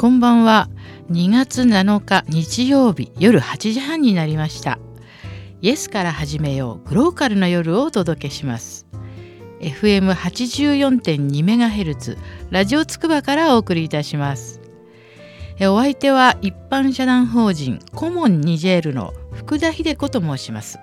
[0.00, 0.70] こんばんは。
[1.10, 4.78] 2月7日日曜日夜8時半になりました。
[5.60, 8.86] イエスから始めようグローカルな夜をお届けします。
[9.60, 12.16] FM84.2MHz
[12.48, 14.62] ラジオつくばからお送りいたします。
[15.60, 20.78] お相手は一般社団法人コモンニジェールの福田秀子と申します。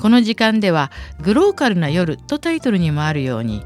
[0.00, 0.90] この時間では
[1.22, 3.62] グローカルな夜とタイトルにもあるように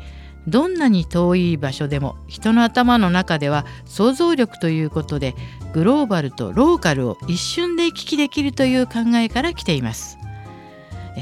[0.49, 5.35] どんなに遠い場所でも人の頭の中では想像力ということで
[5.73, 10.19] グローバルとローカルを一瞬で行き来できるという考えから来ています。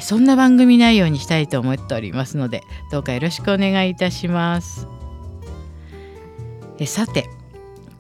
[0.01, 4.87] そんな番組内容にしたいと思っておりますのでどうかよろしくお願いいたします。
[6.87, 7.29] さて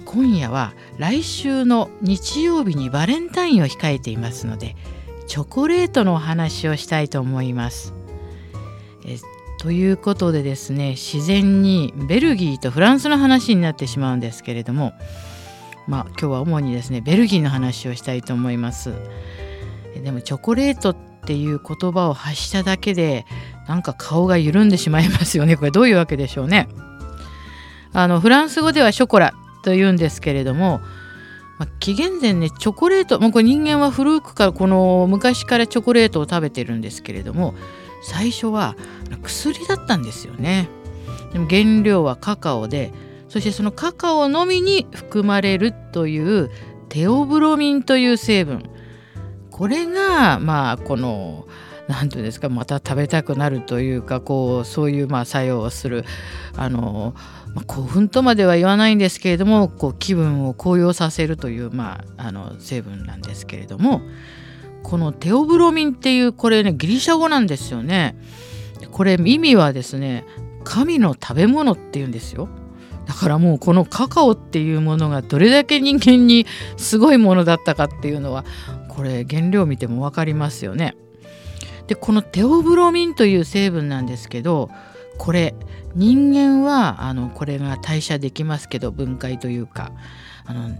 [0.04, 4.76] 今夜は来週の日曜日にバレンタインを控えていますので
[5.26, 7.92] チョコレートのお話をしたいと思います。
[9.60, 14.94] ということでですね自然にベルギーとフランスの話になってしまうんですけれども
[15.86, 18.94] まあ今日は主にですねベルギーの話をしたいと思います。
[20.02, 23.26] でもチョコレートっていう言葉を発しただけで
[23.68, 25.56] なんか顔が緩んでしまいますよね。
[25.56, 26.66] これどういうわけでしょうね。
[27.92, 30.80] あのフランス語ではショコラと言うんですけれども
[31.58, 37.54] まあ、紀元前ねチョコレートもうこれ人間は古くからこの昔からチョコレートを食べてるんですけれども
[38.02, 38.76] 最初は
[39.22, 40.68] 薬だったんですよね。
[41.32, 42.92] でも原料はカカオで
[43.28, 46.50] そしてそのカカオのみに含まれるという
[46.88, 48.64] テオブロミンという成分
[49.50, 51.46] これがまあこの
[51.86, 56.04] 何て言うんですかまた食べたくなるというかこうそういうまあ作用をする
[56.56, 57.14] あの、
[57.54, 64.00] まあ、興奮とまでは言わないんですけれどもこう気分を高揚させるという、まあ、あの成分なんですけれども
[64.82, 68.16] このテオブロミンっていうこれねギリシャ語なんですよね。
[68.90, 70.24] これ意味はですね
[70.64, 72.48] 神の食べ物っていうんですよ。
[73.06, 78.44] だからもうこのカカオっていうものがどれだけ人間にすごいものだったかっていうのは
[78.88, 80.96] これ原料見ても分かりますよね。
[81.86, 84.70] でこのテオブロミンという成分なんですけど
[85.18, 85.54] これ
[85.96, 89.90] 人間はあのこれが代謝できますけど分解というか
[90.44, 90.70] あの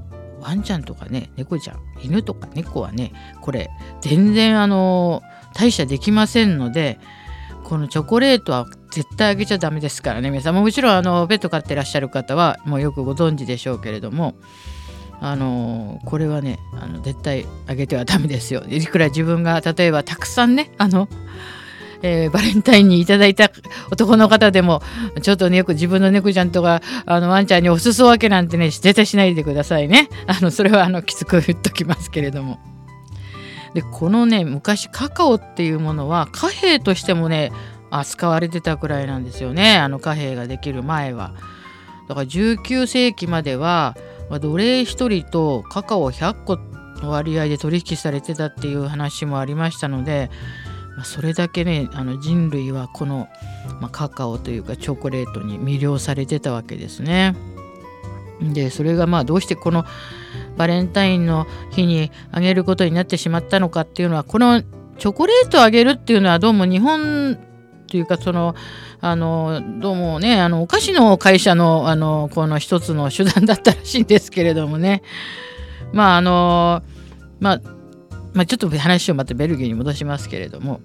[0.40, 3.70] ワンちゃんとかね猫ちゃん犬とか猫はねこれ
[4.00, 5.22] 全然あの
[5.54, 6.98] 代謝できませんので
[7.64, 10.30] このチョコレートは絶対あげちゃダメですからね。
[10.30, 14.34] 皆さんももちろんあのペット飼ってらっしゃる方はもうよくご存知でしょうけれども
[15.20, 18.64] あのこれはねあの絶対あげてはダメですよ。
[18.68, 21.08] いくら自分が例えばたくさんねあの
[22.02, 23.50] えー、バレンタインにいただいた
[23.90, 24.82] 男の方でも
[25.22, 30.08] ちょっとねよく自分の猫ちゃんとかあのワンちゃんにおすそ分けなんてね絶対しないでくださいね。
[30.26, 32.58] あのそれはあのきつく言っときますけれども。
[33.74, 37.52] でこのね昔カカオっていうものは貨幣としてもね
[37.92, 39.76] 扱われてたくらいなんですよね。
[39.76, 41.32] あの貨幣ができる前は。
[42.08, 43.96] だから19世紀までは
[44.30, 46.58] 奴隷1人とカカオ100個
[47.00, 50.30] の割合で取引されてたっていう話もありましたので
[50.96, 53.28] まあ、それだけねあの人類はこの、
[53.80, 57.34] まあ、カカオというかチョコレートに魅了されてたわけですね。
[58.40, 59.84] でそれがまあどうしてこの
[60.56, 67.38] バレンタインの日にあげることになってしまったのかっていうのはこのチョコレートをあげるっていうのはどうも日本
[67.90, 68.54] というかその
[69.00, 75.02] あのどうもねあのお菓子の会社のあのこの一つの手段だったらしいんですけれどもね
[75.92, 76.82] まああの
[77.40, 77.60] まあ
[78.34, 80.80] まあ、ちょっと話をまたベルギーに戻しますけれども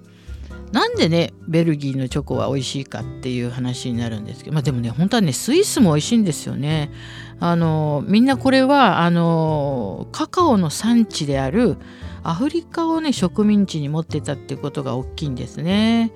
[0.72, 6.90] なんでねベルギーのチョコは美味しいかっていう話になるんですけど、まあ、でもね本当はねスイスも美味しいんですよね。
[7.38, 11.76] あのみんなこれはあのカカオの産地である
[12.24, 16.12] アフリカをね植民地に持ってたっていうことが大きいんですね。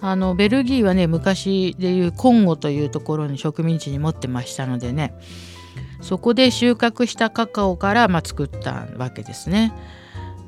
[0.00, 5.14] あのベルギーはね昔でいうコンゴというところに植民地に持ってましたのでね
[6.00, 9.72] そこで収穫したカカオから、まあ、作ったわけですね。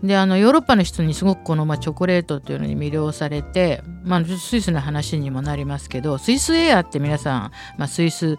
[0.04, 8.36] であのヨーロッパの人にすごくこの、ま、チョコレートっていうのに魅了されて、ま、スイスの話にもなりますけどスイスエアって皆さん、ま、スイス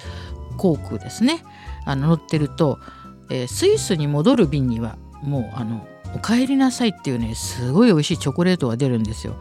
[0.58, 1.44] 航空ですね。
[1.86, 2.80] あの乗ってると、
[3.30, 9.36] えー、スイスに戻る便にはもうあのお帰りなさいっていうねすごい美味しいチョコレートが出るんですよ。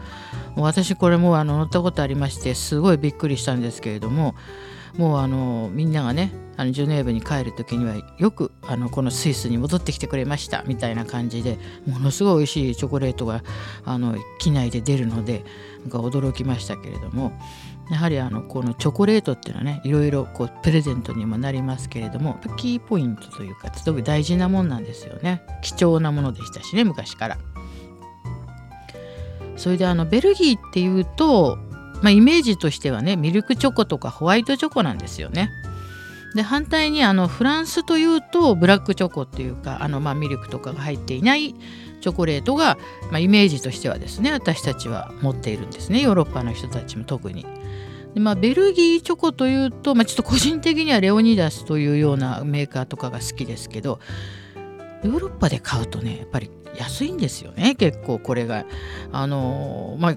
[0.56, 4.35] 私これもあの乗ったことありましてすごいびっくりしたんですけれども
[4.97, 13.43] もうあのみんながねあのジュネーブに帰る時にはよくあのこのスイスに戻ってきてくれましたみたいな感じでものすごい美味しいチョコレートが
[13.85, 15.44] あの機内で出るので
[15.81, 17.32] なんか驚きましたけれども
[17.91, 27.39] やはりあのこのチョコレートっていうのはねいろいろこうプレゼントにもなりますけれどもキーポイントというかすごく大事なもんなんですよね貴重なものでしたしね昔から。
[29.57, 31.59] それであのベルギーっていうと
[32.03, 35.51] まあ、イメージとしてはねミルクチョコとかホワイトチョコなんですよね。
[36.35, 41.55] で反対にあのフランスというとブラックチョコっていうかあの、まあ、ミルクとかが入っていない
[42.03, 42.77] チョコレートが、
[43.11, 47.47] まあ、イメージとしてはですね私たちは持っているんですねヨーロッパの人たちも特に。
[48.14, 53.99] でまあ、ベルギーチョコというと、まあ、ちょっと個人的にはレオニダスというようなメーカーとかが好きですけど
[55.02, 58.64] ヨーロッパで買うとねやっぱり安いんですよね結構これが。
[59.12, 60.16] あのまあ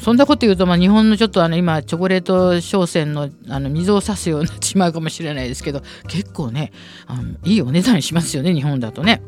[0.00, 6.72] そんなこと言うと、まあ、日本のちょっとあの今チョコレート商戦のあの水を差すようになってしまうかもしれないですけど結構ね
[7.06, 9.22] あのいいお値段しますよね日本だとね。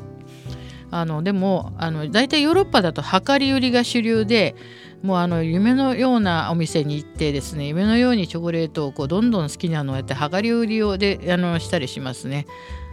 [0.90, 4.54] あのでもあの大体ヨーロッパだと量り売りが主流で
[5.04, 12.46] もうあの夢のようなお店に行ってですね夢のようにチョコレートをこうどんどん好きなのをやって量り売りをであのしたりしますね。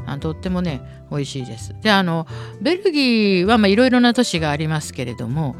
[0.05, 1.73] あとってもね美味しいです。
[1.81, 2.27] であの
[2.59, 5.55] ベルギーはいろいろな都市がありますけれども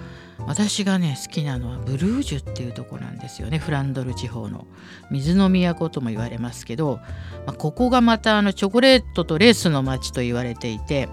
[0.46, 4.66] 私がね好きなのはブルージュっていうとこなんですよねフランドル地方の
[5.10, 7.00] 水の都とも言われますけど、
[7.46, 11.10] まあ、ここがまたあのチョコレートとレースの街と言われていて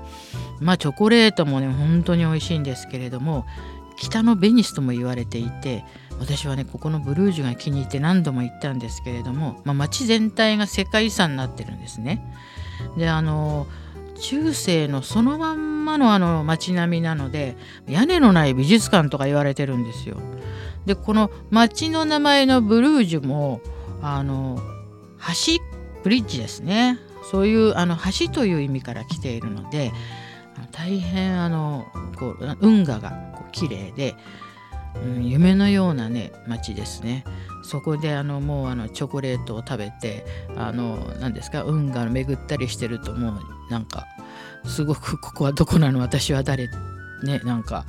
[0.61, 3.45] まあチョコレートもね本当に美味しいんですけれども
[3.99, 5.85] 北のベニスとも言われていて
[6.21, 12.25] 私はねここのブルージュが気に入って何度も行ったんですけれども、まあ、街全体が世界遺産になってるんですね。
[12.97, 13.67] であの
[14.21, 17.57] 中世のそのまんまのあの街並みなので
[17.87, 20.17] 屋根のない美術館とか言われてるんですよ。
[20.87, 23.61] でこの街の名前のブルージュも
[24.03, 24.59] あの
[25.19, 25.63] 橋
[26.03, 26.99] ブリッジですね
[27.31, 29.93] そういうあの橋という意味から来ているので
[30.79, 31.87] 大変あの
[32.17, 34.15] こう運河がこう綺麗で、
[35.05, 37.25] うん、夢のようなね街ですね。
[37.65, 40.25] そこであのもうあのチョコレートを食べて
[40.57, 43.41] あの何ですか運河を巡ったりしてるともう
[43.71, 44.07] なんか
[44.65, 46.69] すごくここはどこなの私は誰？
[47.25, 47.85] ねなんか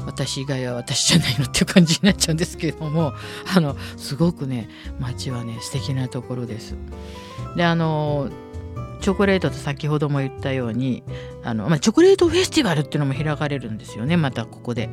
[0.00, 3.14] 私以外は私じゃないのっていう感じになっちゃうんですけども
[3.56, 4.68] あのすごくね
[5.00, 6.76] 街はね素敵なところです。
[7.56, 8.28] であの
[9.04, 11.02] チョコレートと先ほども言ったように
[11.42, 14.88] あの、まあ、チョコレートフェスティバルっていうのも開かれるんですよねまたここで。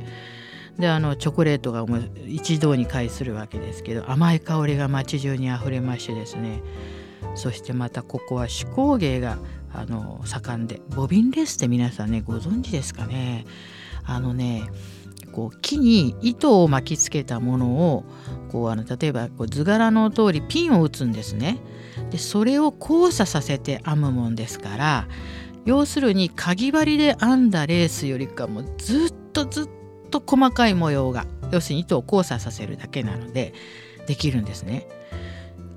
[0.77, 1.85] であのチョコレートが
[2.27, 6.61] 一堂に会するわけですけど甘い香りが街中にあふれましてですね
[7.35, 9.37] そしてまたここは手工芸が
[9.73, 13.45] あの盛んでボビンレスって皆さんねご存知ですかね
[14.03, 14.63] あのね
[15.31, 18.03] こう木に糸を巻きつけたものを
[18.49, 21.59] こうあの例えばこう図柄の通りピンを打つんですね。
[22.09, 25.07] でそれを交差させて編むもんですから
[25.65, 29.69] 要するにかぎ針で編んだレースよりかもずっとずっ
[30.09, 33.53] と細かい模様が要するに糸を交差させるだけなので
[34.07, 34.87] できるんですね。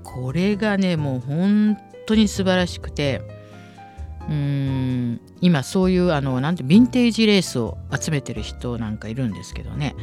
[0.03, 1.77] これがねもう本
[2.07, 3.21] 当に素晴らしくて
[4.27, 9.95] うーん今そういうあのなんてヴィンテージレースを集めてる人なんかいるんですけどね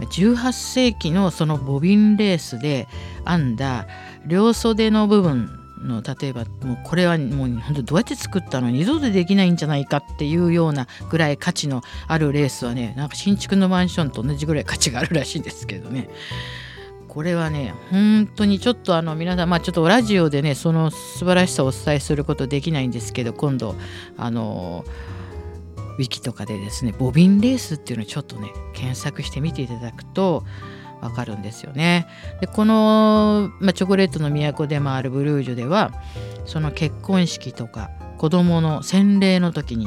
[0.00, 2.86] 18世紀のそのボビンレースで
[3.26, 3.86] 編んだ
[4.26, 16.08] 両袖の部分の例えばもうこれはもう本当どうやって作ったの二度とできないんじゃないかっていうようなぐらい価値のあるレースはねなんか新築のマンションと同じぐらい価値があるらしいんですけどね。
[17.08, 23.76] これはね本当にちょっとあの皆さんまあちょっとラジオでねその素晴らしさをお伝えすることできないんですけど今度
[24.16, 24.84] あの
[25.96, 30.42] ウィキとかでですねボビンレースっていうのをちょっとね検索してみていただくと
[31.04, 32.06] わかるんですよね。
[32.40, 35.92] でこの、まあ、チョコレートの都でもあるブルージュでは
[36.46, 39.86] その結婚式とか子供の洗礼の時に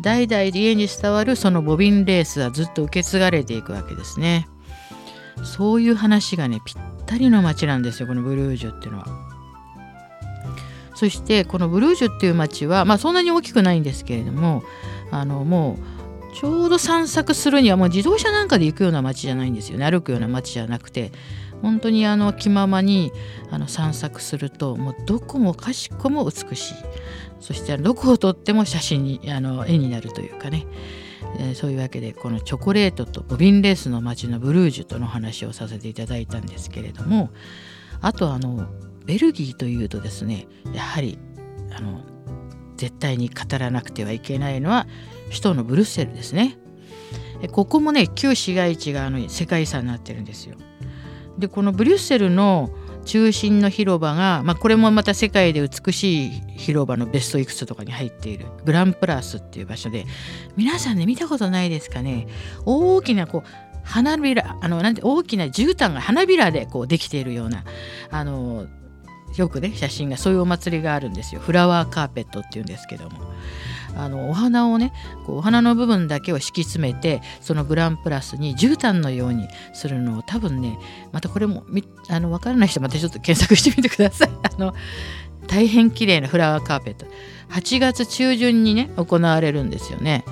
[0.00, 4.48] 代々家に伝わるそのボビンレースはずっと受け継がれていくわけですね。
[5.44, 9.06] そういう話がねぴったりの街なんですよこのブルージュっていうのは。
[10.94, 14.62] そしてこのブルージュっていう街は、まあ、そんなに大きくないんですけれども
[15.10, 15.95] あのもう
[16.34, 19.90] ちょうど散策するにはもう自動車なんかで行くような街じゃないんですよね。
[19.90, 21.12] 歩くような街じゃなくて。
[21.62, 23.12] 本当にあの気ままに
[23.50, 26.74] あの散策するともうどこもかしこも美しい。
[27.40, 30.66] そしてどこをとっても写真にあの絵になるというかね。
[31.38, 37.30] えー、そういうわけでこのチョコレートとボビンレースの街のブルージュとの話をさせていただいたんですけれども
[38.00, 38.66] あとあの
[39.04, 41.18] ベルギーというとですねやはり
[41.76, 42.00] あの
[42.76, 44.86] 絶対に語らなくてはいけないのは
[45.30, 46.58] 首都のブルッセルですね。
[47.52, 50.56] ここもね旧市街地があの世界遺産になってるんですよ。
[51.38, 52.70] でこのブリュッセルの
[53.04, 60.06] 中心の広場が、まあ、これもまた世界で美しい広場のベストいくつとかに入っているグランプラスっていう場所で
[60.56, 62.26] 皆さんね見たことないですかね
[62.64, 63.48] 大きなこう
[63.84, 67.64] 花びらあのなんて大きな絨毯が花びらでこうできているような
[68.10, 68.66] あの
[69.36, 73.32] よくね写真がそういうお祭りがあるんですよフラワーカーペットっていうんですけども
[73.96, 74.92] あのお花をね
[75.24, 80.78] こうお花の部分だけを敷き詰めてそのグランプラスに絨毯のようにするのを多分ね
[81.12, 81.64] またこれも
[82.08, 84.30] あの分からない人またちょっと検索してみてください。
[84.42, 84.74] あの
[85.46, 87.06] 大変綺麗なフラワーカーペット
[87.50, 90.24] 8月中旬にね行われるんですよね。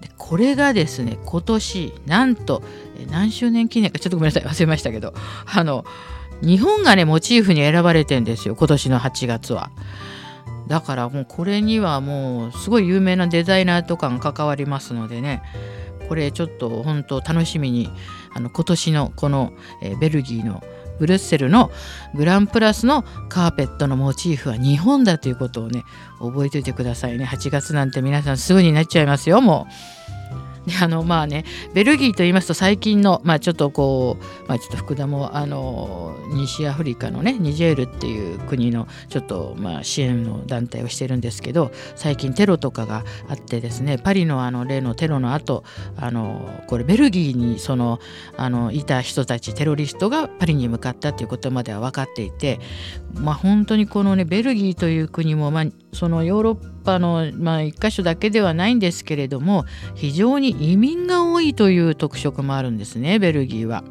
[0.00, 2.62] でこれがですね今年なんと
[3.10, 5.14] 何周年記念かちょっとごめんなさい忘れましたけど
[5.46, 5.84] あの
[6.42, 9.70] 日本がねモチーフに選ばれてんですよ今年の8月は。
[10.68, 15.42] だからもうこれにはもうすごい有名なデザイナーとかが関わりますのでね
[16.08, 17.90] これちょっと本当楽しみに
[18.34, 20.62] あの今年のこの、えベルギーの
[20.98, 21.70] ブルッセルの
[22.14, 25.84] グランプラスのカーペットのモチーフは日本だということをね
[26.18, 29.97] 覚えておいてくださいね8月なんて皆さんすぐになっちゃいますよもう。
[30.68, 31.44] で あのまあね
[31.74, 45.64] ベルギーと言いますと最近の、まあ、ちょっとこう、まあ、ちょっと福田もあの西アフリカのねニジェールっていう国のちょっと、まあ、支援の団体をしてるんですけど最近テロとかがあってですねパリのあの例のテロの後
[45.96, 47.98] あのこれベルギーにその
[48.36, 52.60] あのいた人たちテロリストがパリに向かったということまでは分かっていて、
[53.14, 59.64] まあ、本当にこのねベルギーという国も、まあ、そのヨーロッパの、まあ、1箇所だけではないんですけれども
[59.94, 63.82] 非常に移民が多いという特色もあるんですねベルギーは。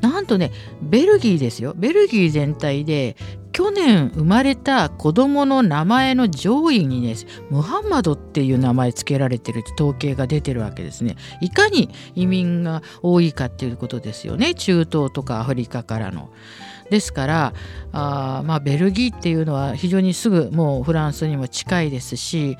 [0.00, 3.16] なんとねベルギーですよベルギー全体で
[3.50, 7.16] 去年生まれた子供の名前の上位にね
[7.50, 16.30] ムハンマドっていう名前付けられてる統計が出てるわけですねいかに移民が多いかっていうことですよね中東とかアフリカからの。
[16.90, 17.52] ですから
[17.92, 22.56] あ、まあ、ベルギーっていうのは非常にすぐもうフランスにも近いですし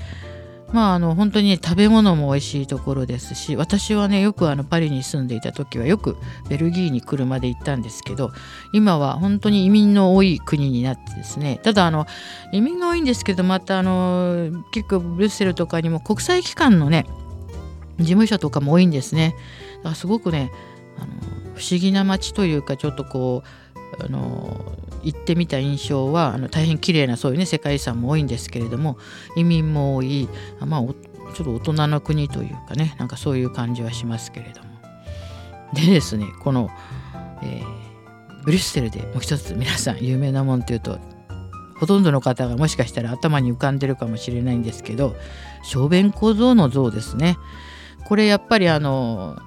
[0.72, 6.16] まあ、あの本当に、ね、食べ物も美味しいところですし私はねよくあのパリに住んでいた時はよく
[6.50, 8.32] ベルギーに車で行ったんですけど
[8.72, 12.06] 今は本当に移民の多い国になってですねただあの
[12.52, 17.06] 移民が多いんですけどまたあの結構ブルッセルとかにも国際機関のね
[17.98, 19.34] 事務所とかも多いんですね。
[19.78, 20.52] だからすごくね
[20.98, 21.06] あの
[21.54, 23.48] 不思議な街というかちょっとこう
[23.98, 24.60] あの
[25.02, 28.98] 行ってみた印象はあの大変綺麗なそういうね世界遺産も多いんですけれども
[29.36, 30.28] 移民も多い
[30.60, 34.68] まあちょっと大人の国というかねなんかそういう感じはしますけれども。
[35.74, 36.70] でですねこの、
[37.42, 40.98] えー、ブリュッセルでもう一つ皆さん有名なもんというと
[41.78, 45.14] ほとんどの方がもしかしたら頭に浮かんでるかもしれないんですけど
[45.62, 47.36] 小便小僧の像ですね。
[48.06, 49.38] これやっぱりあの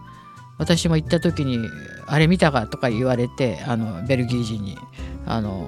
[0.61, 1.57] 私も行った時に
[2.05, 4.77] 「あれ見たか?」とか言われてあのベルギー人に
[5.25, 5.67] あの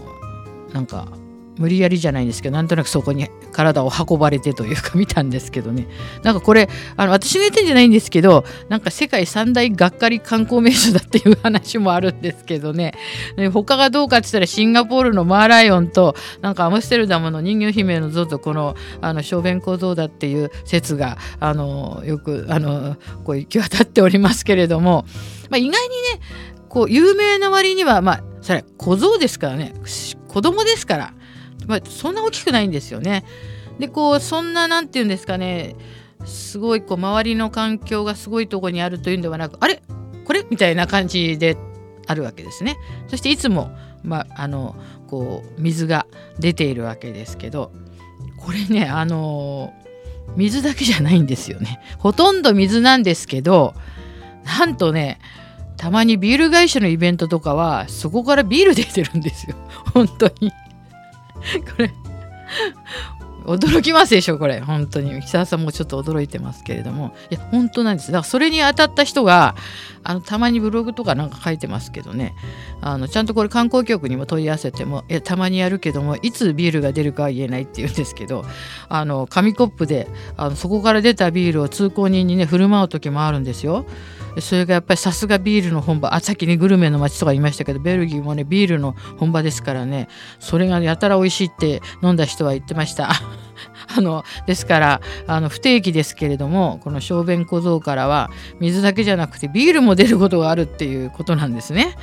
[0.71, 1.07] なんか
[1.57, 5.87] 無理やりじゃないんですけどなんとなくそこに体を運ばれてというか見たんですけどね。
[6.23, 12.93] なんかこれあの私が言ってんじゃないんですけどなんか世界三大がっかり観光名所だっていう話もあるんですけどね。
[13.53, 25.05] 他がどうかって言ったらシンガポールのマーライオンとなんかアムステルダムの人魚姫の像とこのあの小便小僧だっていう説があのよくあのこう行き渡っておりますけれども、
[25.49, 25.73] まあ、意外にね
[26.69, 29.73] こう有名な割にはまあそれ小僧ですからね。
[30.27, 31.13] 子供ですから。
[31.67, 33.23] まあ、そんな大きくないんですよね。
[33.79, 35.75] でこうそんな何て言うんですかね
[36.25, 39.81] すごいこう周りの環境がすごいとこにあるというんではなくあれ？
[40.25, 40.45] これ？
[40.49, 41.57] みたいな感じで
[42.05, 42.77] あるわけですね。
[43.07, 44.75] そしていつも、まあ、あの
[45.07, 46.05] こう水が
[46.39, 47.71] 出ているわけですけど
[48.37, 49.73] これねあの
[50.37, 51.81] 水だけじゃないんですよね。
[51.97, 53.73] ほとんど水なんですけど
[54.45, 55.19] なんとね
[55.77, 59.55] たまにビール会社のイベントとかはそこからビール出てるんですよ
[59.93, 60.51] 本当に。
[61.75, 61.91] これ
[63.45, 64.59] 驚きますでしょこれ。
[64.61, 65.21] 本当に。
[65.21, 67.15] 久田さんもちょっと驚いてますけれども。
[67.29, 68.11] いや本当なんです。
[68.11, 69.55] だからそれに当たった人が
[70.03, 72.35] あのたまにブログとかなんか書いてますけどね。
[72.81, 78.43] あのちゃんとこれ観光局にも問い合わせてもいやたまにやるけどもいつビールが出るかは言えないって言うんですけど
[78.89, 83.85] あの紙コップであのそこから出たビールを通行人にね振る舞う時もあるんですよ。
[84.39, 90.07] それがやっぱりさすがビールの本場あさっきねグルメの街とか言いましたけどベルギーもねビールの本場ですからね
[90.39, 93.11] それがやたら美味しいって飲んだ人は言ってました。
[93.87, 101.95] あのですからあの不定期ですけれどもこの小便小僧からは水だけじゃなくてビールも出ることがあるっていうことなんですね。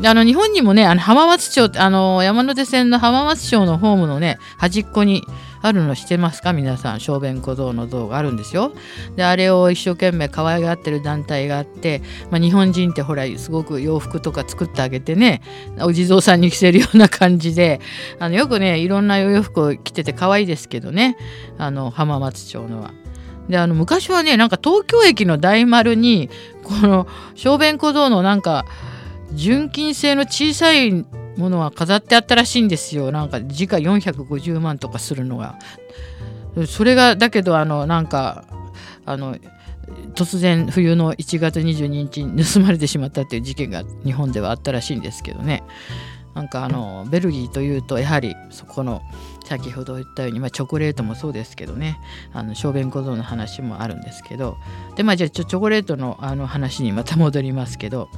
[0.00, 5.22] であの日本にもねあの浜松町あの山手線の浜松町のホームのね端っこに
[5.64, 6.52] あるのしてますか？
[6.52, 8.72] 皆さん小便小僧の像があるんですよ。
[9.16, 15.40] であれを一生懸命可愛がってる団体があって、まあ、日本人ってほらすごく洋服とか作ってあげてね
[15.80, 17.80] お地蔵さんに着せるような感じで
[18.18, 21.16] あのよくねいろんなお洋服を着てて可愛いですけどね
[21.56, 22.92] あの浜松町のは。
[23.48, 26.28] であの昔はねなんか東京駅の大丸に
[26.62, 28.66] この小便小僧のなんか
[29.32, 33.12] 純金製の小さいものは飾ってあったらしいんですよ。
[33.12, 35.58] なんか時価450万とかするのが。
[36.66, 38.44] それがだけどあのなんか
[39.04, 39.36] あの
[40.14, 45.62] 突然冬の1月22日に盗まれてしまったっていう事件が日本ではあったらしいんですけどね。
[46.34, 49.02] なんかあのベルギーというとやはりそこの
[49.44, 51.98] 先ほど言ったように、まあ、チョコレートもそうですけどね。
[52.32, 54.56] あの小便小僧の話もあるんですけど。
[54.96, 58.08] でまあじゃあチョコレートのあの話にまた戻りますけど、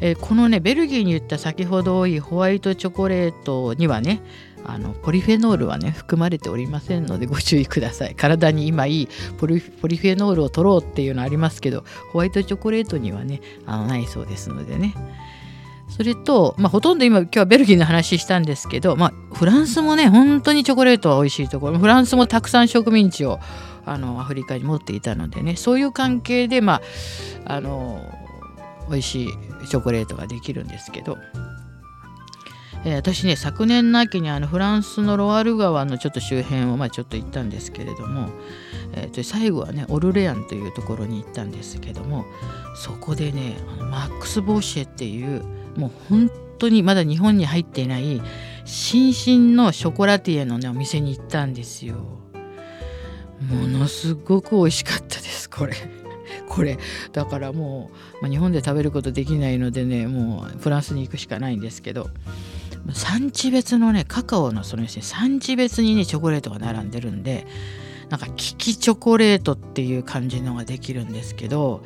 [0.00, 4.22] えー、このねベルギーに言った先ほど多いホワイトチョコレートにはね
[4.64, 8.14] あのポリフェノールはね含まれておりませんのでご注意ください。
[8.14, 14.94] 体に今いいポリフェノールを取ろうっていうのありますけどホワイトチョコレートにはねあのないそうですのでね。
[15.88, 23.40] それと、まあ、ほとんど今今日はベルギーの話したんですけど、まあ、フランスもね本当にチョコレートは美味しいところフランスもたくさん植民地を
[23.86, 26.82] あのアフリカに持っていたのでねそういう関係でま
[27.46, 28.02] ああの
[28.88, 29.28] 美味しい
[29.68, 31.18] チョコレートができるんですけど、
[32.84, 38.28] えー、私ね昨年の秋にあのフランスのロワール川のちょっと周辺をまあちょっと行ったんですけれども、
[38.94, 42.24] えー、と最後はねオルレアンというところに行ったんですけども
[42.74, 45.44] そこでねあのマックス・ボーシェっていう
[45.76, 48.20] もう本当にまだ日本に入っていない
[48.64, 52.18] 新進のショコラティエのねお店に行ったんですよ。
[53.40, 55.74] ものすごく美味しかったですこれ。
[56.48, 56.78] これ。
[57.12, 62.10] だからもう、まあ、日本で食べることできないのでねもうフランスに行くしかないんですけど
[62.92, 67.46] 産地別のねカカオのそのですね産地別にねチョコレートが並んでるんで
[68.08, 71.84] なんかキキチョコレートっていう感じのができるんですけど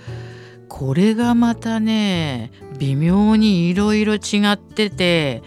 [0.69, 5.43] これがまたね微妙にいろいろ違ってて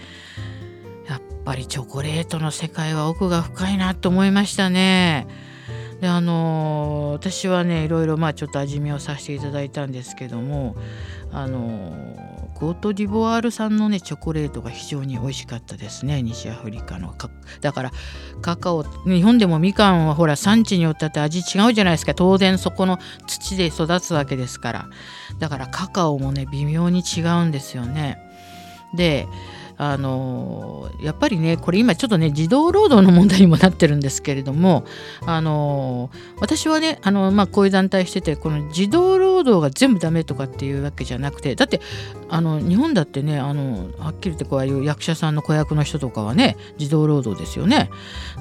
[1.08, 5.27] やっぱりチョコレートの世界は奥が深いなと思いましたね。
[6.02, 10.75] であの私はねいろいろまあちょっと味見をさせていただいたんですけども
[11.32, 11.94] あの
[12.56, 17.14] コートディボワール産のねチョコレートが非常に美味しかったですね西アフリカの。
[17.62, 17.92] だから
[18.42, 22.14] カカオ日本でもみかんはほら産地によって味違うじゃないですか。
[22.14, 22.98] 当然そこの
[23.28, 24.90] 土で育つわけですから。
[25.40, 28.18] だからカカオもね微妙に違うんですよね。
[28.96, 29.28] で
[29.77, 34.86] あのやっぱりねこれ今ちょっとね児童労働の問題にもなってるんですけれども
[35.26, 41.82] あの私はねあの、まあ、こういう団体しててこの児童労働が全部ダメとかっていうわけじゃなくてだって
[42.30, 47.89] あの日本だってねあのはっきり言ってこういう役者さんの子役の人とかはね児童労働ですよね。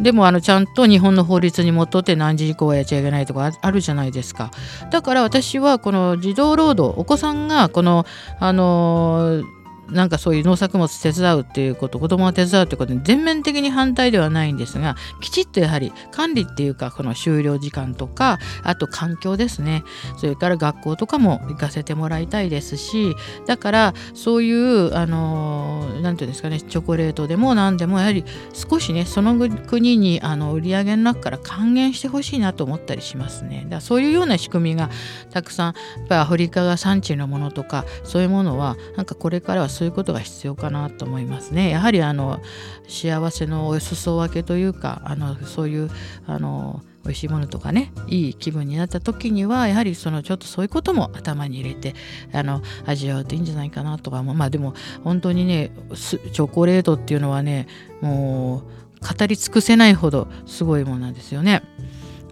[0.00, 4.50] でもあのちゃんと日本の法律にもとって何時以降はやっちゃいけないとかあるじゃないですか。
[4.90, 8.06] だから私はこの児童労働お子さんがこの
[8.38, 9.42] あの
[9.90, 19.84] なんかそういう農作物手伝うっていうこと子供が手伝うってことに全面的に反対ではないんですがきちっとやはり管理っていうかこの終了時間とかあと環境ですね。
[20.16, 23.14] それから学校とかも行かせてもらいたいですし
[23.46, 33.66] だからそういうあの何て言うんですかねチョコレートでも何でもやはり少しねその国にあの売り上げの中から還元してほしいなと思ったりしますね。
[33.68, 34.90] だそういうような仕組みが
[35.30, 41.70] たくさんやっぱりアフリカが産地のものとかそういうものはなんかこれからはそういうことが必要かなと思いますね。
[41.70, 42.40] やはりあの
[42.88, 45.90] 幸せのお裾分けというかあのそういう
[46.26, 51.94] あの美味しいものとかねいい気分になった時にはやはりそのちょっとそういうことも頭に入れて
[52.32, 57.66] あの味わうといいんじゃないかなとかまあでも本当にねチョコレートっていうのはね
[58.00, 61.62] もう語り尽くせないほどすごいものなんですよね。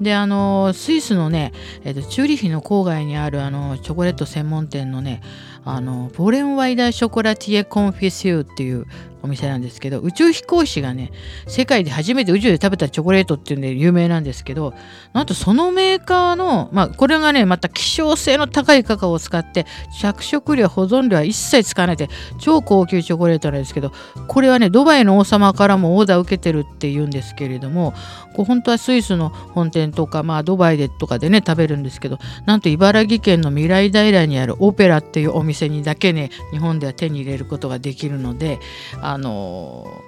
[0.01, 1.53] であのスイスのね、
[1.85, 5.23] えーと、チューリヒの郊外にあるあのチョコレート専門店のね
[5.65, 8.87] あの Vollenweider Chocolatier Confiseur っていう
[9.23, 11.13] お店なんですけど宇宙飛行士がね
[11.47, 14.75] 世界で初めて宇宙で食べたチョコレートっていうんで有名なんですけど
[15.13, 19.67] なんとそのメーカーの、まあ、これがねまた希少性の高いカカオを使って
[20.01, 22.09] 着色料保存料は一切使わないで
[22.41, 23.93] 超高級チョコレートなんですけど
[24.27, 27.95] これはねドバイの王様からもオーダー受けてるっていうんですけれども
[28.35, 38.59] こう本当はスイスの本店とか、まあ、ドバイでとかでね食べるんですけどなんと茨城県の未来平にあるオペラっていうお店店にだけね日本では手に入れることができるので
[39.01, 40.03] あの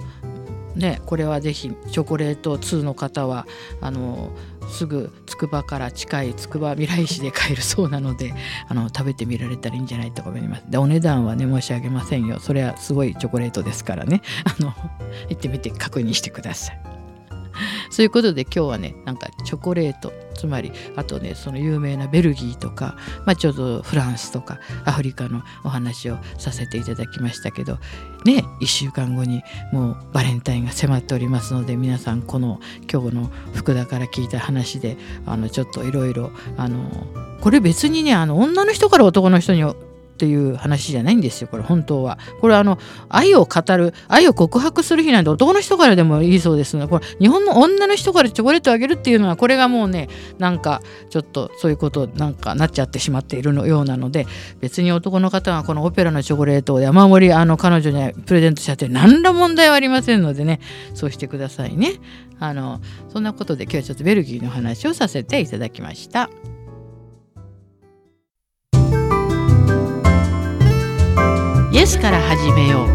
[0.75, 3.47] ねこれはぜひチョコレート2の方は
[3.81, 4.33] あの
[4.69, 8.35] すぐつくばから近いつくば未来市で買えるそうなので
[8.69, 10.65] あの食べてみられたらいいんじゃないと思います。
[10.69, 12.41] でお値段はね申し上げませんよ。
[12.41, 14.23] それはすごいチョコレートですからね。
[14.45, 14.73] あの
[15.29, 16.81] 行ってみて確認してください。
[17.91, 27.79] そういうことで今日はねなんかチョコレートつまりあとねその有名なベルギーとか、まあ、ちょうどフランスとかアフリカのお話をさせていただきましたけど
[28.25, 29.43] ね1週間後に
[29.73, 32.61] もうバレンタインが迫っておりますので皆さんこの
[32.93, 36.31] 今日の福田から聞いた話であのちょっといろいろ
[37.41, 39.65] これ別にねあの女の人から男の人に
[40.15, 54.27] っていう話じゃないんですよこれ本当はこれあの愛を語る愛を告白する日なんて男の人からでもいいそうですねこれ日本の女の人からチョコレートあげるっていうのはこれがもうねなんかちょっとそういうことなんかなっちゃってしまっているのようなので
[54.61, 60.61] 別に男の方がこのオペラのチョコレートを山盛りあの彼女にプレゼントしちゃって何ら問題はありませんのでね
[60.95, 61.95] そうしてくださいね
[62.39, 66.31] あのそんなことで今日はちょっとベルギーの話をさせていただきました。
[71.75, 72.87] イエスから始めよう。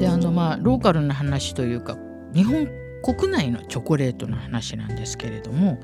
[0.00, 1.98] であのまあローカルな話というか
[2.32, 2.66] 日本
[3.02, 5.78] 国内のチョコレートの話なんですけれども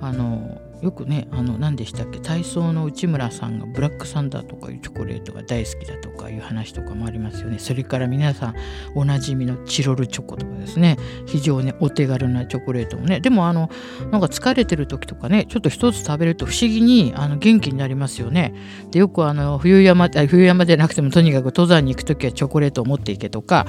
[0.00, 7.58] あのよくねあの何でしたっけ体操の内村さんがブラックサンダーとかいうチョコレートが大好きだとかいう話とかもありますよね。
[7.58, 8.54] それから皆さん
[8.94, 10.96] おなじみのチロルチョコとかですね。
[11.26, 13.20] 非常にお手軽なチョコレートもね。
[13.20, 13.70] でもあの
[14.10, 18.54] なんか疲れてる時とかねちょっと一つ食べると不思議にあの元気になりますよね。
[18.90, 23.66] でよくあの冬山冬山でなくてもとにかく登山に行く時はチョコレートを持っていけとか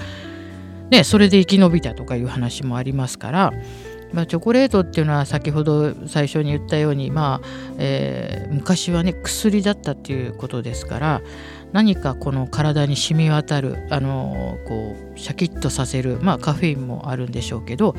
[0.90, 3.54] ねそれで生き延びたとかいう話もありますから
[4.14, 7.48] まあ、チョコレートっていうのは先ほど最初に言ったように、まあ
[7.78, 11.22] えー、昔はね薬だったっていうことですから
[11.72, 17.96] 何かこの体に染み渡るあのこうシャキッとさせる、まあ、カフェインもあるんでしょうけど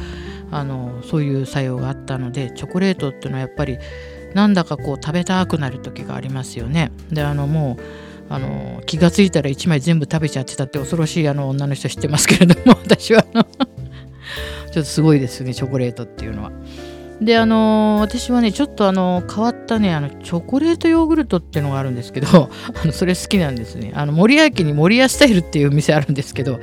[0.50, 3.78] あのそういう作用があったのでチョコレートっていうのはやっぱり
[4.34, 6.90] なんだかこう食べたくなる時がありますよね。
[7.10, 7.82] であのもう
[8.32, 13.46] あの気が付いたら1枚全部食べちゃってたって恐ろしいあの女の人知ってますけれども私はあの
[14.72, 16.50] ちょっとすごいですねチョコレートっていうのは。
[17.20, 22.50] であのー、私はねちょっとあの変わったねあのチョコレートヨーグルトっていうのがあるんですけど
[22.82, 23.92] あのそれ好きなんですね。
[23.94, 26.58] あの森屋駅に森屋スタイルっていう店あるんですけど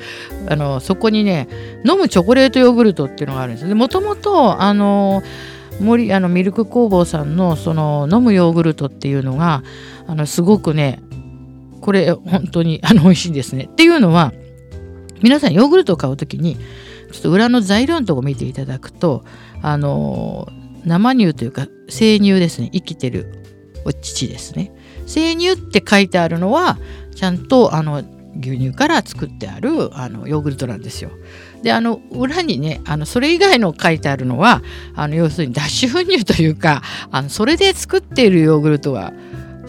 [0.47, 1.47] あのそこにね
[1.85, 3.67] 飲むチョコレートヨーグルトっていうのがあるんです。
[3.67, 5.23] でもともとあの
[5.79, 9.63] 森あのミルク工房さんのその飲むヨーグルトっていうのが
[10.07, 10.99] あのすごくね
[11.79, 13.69] これ本当にあの美味しいんですね。
[13.71, 14.33] っていうのは
[15.21, 16.57] 皆さんヨーグルトを買う時に
[17.11, 19.23] ちょっと裏の材料のとこ見ていただくと
[19.61, 20.47] あの
[20.85, 23.43] 生乳というか生乳ですね生きてる
[23.85, 24.73] お乳ですね
[25.05, 26.77] 生乳って書いてあるのは
[27.15, 28.03] ちゃんとあの
[28.39, 31.11] 牛乳から作ってあるあのヨーグルトなんですよ。
[31.63, 34.61] であの裏にねあのそれ以外の書いてあるのは
[34.95, 39.11] あの要するに脱脂粉乳というかあのそれで作っているヨーグルトが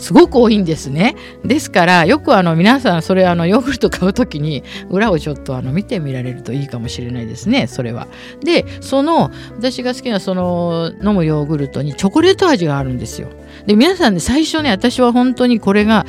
[0.00, 1.14] すごく多いんですね。
[1.44, 8.08] ですからよくあの皆さんそれあのヨーグルト買う時に裏をちょっとあの見てみられるといいかもしれないですねそれは。
[8.42, 13.28] でその私が好きなその飲むヨーグルトにチョコレート味があるんですよ。
[13.66, 16.06] で皆さんね最初ね私は本当にこれが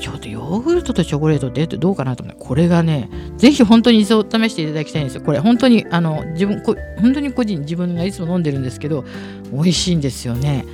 [0.00, 9.04] ちょっとヨーグルトとチョコレートってどうかなと思ってこれがねぜひ本当に一度試していただきたいんですよこれ本当にあの自分こ本当に個人自分がいつも飲んでるんですけど
[9.52, 10.64] 美味しいんですよね。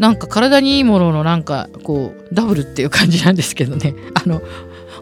[0.00, 3.94] なんか体にいいもののなんかこうダブルっていう感じなんですけどね。
[4.14, 4.42] あの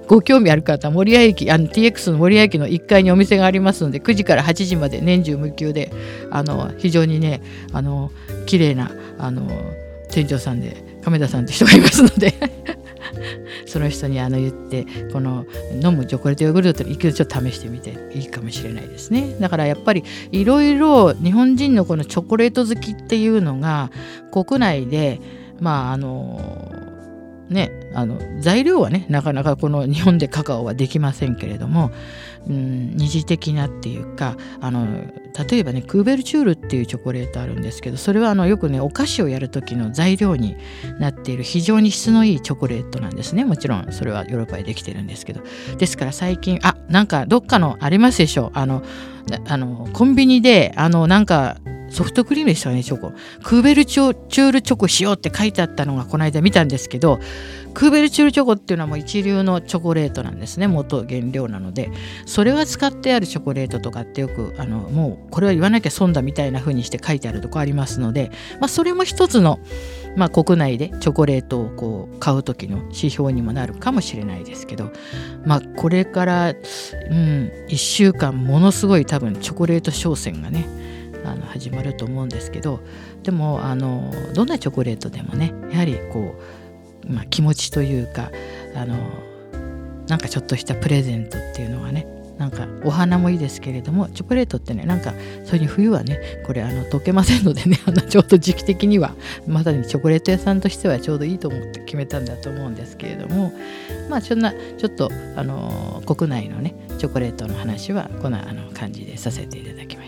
[0.08, 5.92] ご興味ある方守谷駅あの TX の守谷駅の1階にお店がありますので9時から8時まで年中無休で
[6.30, 8.10] あの非常にねあの
[8.46, 9.46] 綺麗なあの
[10.10, 12.34] 店長さんで亀田さんって人がいますので。
[13.66, 15.46] その人にあの言ってこの
[15.82, 19.36] 飲むチョコレートヨーグルト一度ちょっと試してみていいかもしれないですね。
[19.40, 23.90] だからやっぱりいろいろ日本人のこのチョコレート好きっていうのが
[24.32, 25.20] 国内で
[25.60, 26.72] まああの
[27.48, 31.90] ねあの材料はねなかなかこの日本でカカオはできませんけれども、
[32.48, 34.86] うん、二次的なっていうかあの
[35.48, 40.56] 例えばねクーベルチュールっていうチョコレートあるんですけどそれはあのよくねお菓子をやる時の材料に
[40.98, 43.44] なっている非常に質のいいチョコレートなんですね。
[43.44, 45.42] もちろんそれはヨーロッパでできてるんですけど。
[45.78, 48.50] ですから最近あなんかどっかのありますでしょう。
[48.54, 48.82] あの
[49.46, 51.56] あのコンビニであのなんか
[51.90, 57.18] ソフトクリームでしたねチョコクーベルチュールチョコしようって書いてあったのがこの間見たんですけど
[57.78, 60.66] クーベルチュールチョコっていうのはもう一流のチョコレートなんですね。
[60.66, 61.90] 元原料なので。
[62.26, 69.60] それが使ってあるチョコレートとかってよくあのもうこれは言わなきゃ損だみたいな風にして書いてあるとこありますので、まあ、それも一つの、
[70.16, 74.90] まあ、国内でチョコレートをこう買う時の指標にもなるかもしれないですけど、
[75.44, 76.56] まあ、これから、うん、
[77.68, 80.66] 1週間ものすごい多分チョコレート商戦がね
[81.30, 82.80] あの始まると思うんですけど
[83.22, 86.34] でもあのどんなチョコレートでもねやはりこ
[87.04, 88.30] う、まあ、気持ちというか
[88.74, 88.96] あの
[90.08, 92.06] なんかちょっとしたプレゼントっていうのがね
[92.38, 95.12] なんかお花もいいですけれどもチョコレートってねなんか
[95.44, 99.14] それに冬はねこれあの溶けませんのでね あのちょうど時期的には
[99.46, 103.52] まさにチョコレート屋さんとしてはちょうどいいと思って決めたんだと思うんですけれども
[104.08, 110.07] まあそんなちょっとあの国内のねチョコレートの話はこんなあの感じでさせていただきまし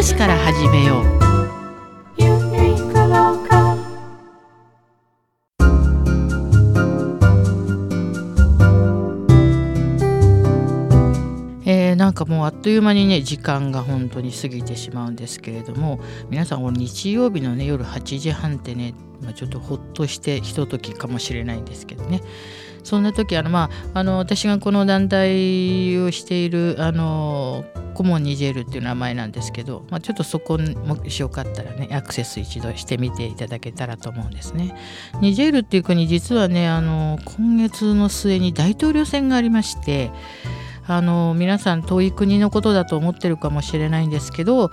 [0.00, 1.20] イエスから始めよう。
[11.96, 22.22] なんかもうあっという間にね時間が本当に過ぎてしまうんですけれども皆さん日曜日のね夜8時半ってね、まあ、ちょっとほっとしてひとときかもしれないんですけどね。
[22.82, 27.64] そんな時あのまああの私がこの団体をしているあの
[27.94, 34.74] コモンニジェールっていう名前なんですけど、まあ、ちょっとそこもしよかったらねアクセス一度してみていただけたらと思うんですね。
[35.20, 40.10] ニジェールっていう国実はねあの今月の末に大統領選がありまして
[40.86, 44.70] あの皆さん遠い国のことだと思ってるかもしれないんですけど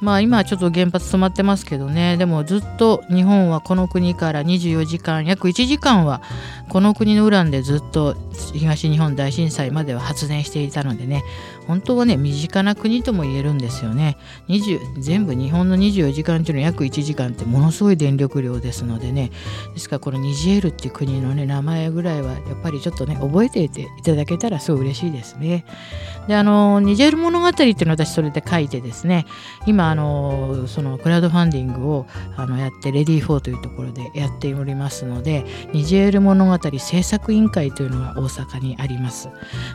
[0.00, 2.16] まあ今はちょっと原発止まってますけどね。
[2.16, 6.22] でもずっと日本はこの国から24時間約1時間は
[6.68, 8.14] この国のウランでずっと
[8.52, 11.24] 東日本大震災までは発電していたのでね。
[11.68, 14.16] 本当はね身近な国とも言えるんですよね。
[14.48, 19.30] 20全部日本の24時間中の約1時間ってものすごい電力量ですのでね。
[19.74, 25.66] ですからこのニジェールっていう国のね名前ぐらいはやっぱりちょっとね覚えていていただけたらすごい嬉しいですね。
[26.26, 29.26] であのニジェール物語っていうのを私それで書いてですね。
[29.66, 39.28] 今あのそのクラウドファンディングをあのやってレディー4というところでやっておりますのでニジェール物語制作委員会というのが大阪にあります。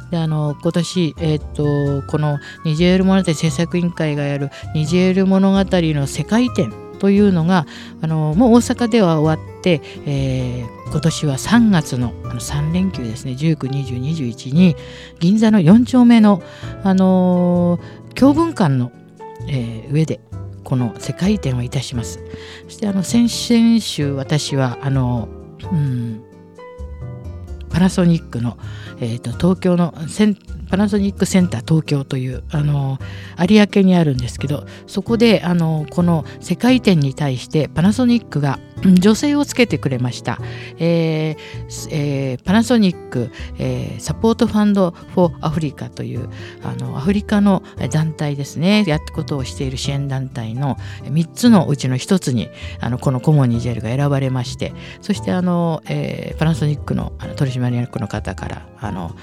[0.10, 7.66] であの今年えっ、とこのニジェール物語制作委員会がやるニジェール物語の世界展というのが
[8.02, 14.76] あのもう大阪では終わって、えー、今年は3月のあの3連休ですね192021に
[15.20, 16.42] 銀座の4丁目の、
[16.84, 18.92] あのー、教文館の、
[19.50, 20.22] えー、上で
[20.64, 22.20] この世界展をいたします。
[22.66, 25.28] そしてあの先々週私はあの、
[25.72, 26.24] うん、
[27.70, 28.58] パナソニックの、
[29.02, 29.94] えーと、東京の
[30.74, 32.98] パナソニックセンター東京というあの
[33.48, 40.40] 有明にあるんですけどそこであのこの世界展に対してパナソニックが女性をつけてくれました、
[40.80, 46.28] えーえー、パナソニック、えー、サポートファンド・フォー・アフリカという
[46.64, 48.84] あのアフリカの団体ですね。
[48.88, 59.16] やったことをしている支援団体の3つのうちの1つにあのこのコモニジェルが選ばれましてそしてあの、えー、パナソニックのあの取締役の方からあの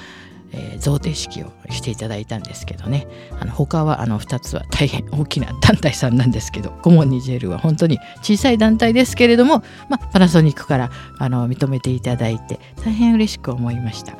[0.53, 3.07] えー、贈呈式をしていただいたんですけどね。
[3.39, 14.17] あの他はあの2つは大変大きな団体さんなんですけどコモンニジェールは本当に小さい団体ですけれども、まあ、パナソニックからあの認めていただいて大変嬉しく思いました。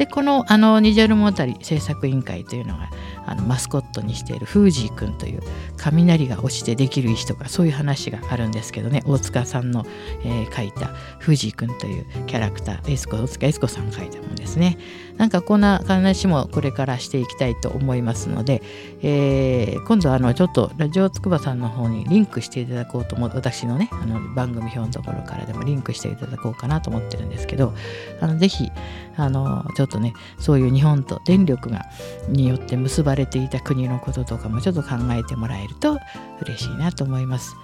[0.00, 2.88] でこのあのニジェールモータリ製作委員会というのが
[3.26, 5.42] あのマスコットにしているフージー君という
[5.76, 9.02] 雷が落ちてできる石とかそういう話があるんですけどね。
[9.04, 9.84] 大塚さんの、
[10.24, 10.86] えー、書いた
[11.18, 14.78] フージー君というキャラクターエスコ大塚エスコさんが書いたものですね。
[15.20, 18.62] なんかこんな話もこれからしていきたいと思いますので、
[19.02, 27.74] えー、今度あのちょっとラジオつくばさんの方にリンクしていただこうと思う私のねあの番組表のところからでもリンクしていただこうかなと思ってるんですけど
[28.22, 28.70] あのぜひ
[29.18, 31.84] あのちょっとねそういう日本と電力が
[32.30, 35.98] によって結ばれていた国のこととかもちょっと考えてもらえると
[36.40, 37.54] 嬉しいなと思います。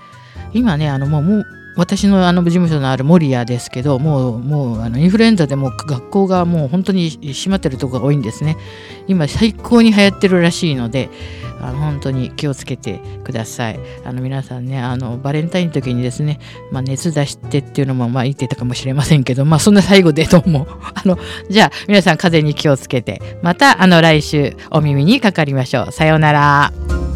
[0.52, 8.56] 今ねあのもう私のあの事務所のある守谷ですけどもうもうあのインフルエンザでも学校がもう本当に閉まってるとこが多いんですね。
[9.06, 11.10] 今最高に流行ってるらしいので
[11.60, 13.80] あの本当に気をつけてください。
[14.04, 16.40] あの皆さんねあのバレンタインの時にですね、
[16.72, 20.66] まあ、熱出してっていうのもまあ言ってたかもしれませんけどまあそんな最後でどうも。
[20.94, 21.18] あの
[21.50, 25.92] じゃあ皆さん風邪に気をつけてまたあの来週お耳にかかりましょう。
[25.92, 27.15] さようなら。